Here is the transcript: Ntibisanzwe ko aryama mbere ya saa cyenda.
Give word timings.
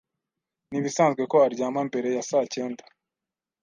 Ntibisanzwe 0.69 1.21
ko 1.31 1.35
aryama 1.45 1.81
mbere 1.89 2.07
ya 2.15 2.23
saa 2.29 2.45
cyenda. 2.53 2.83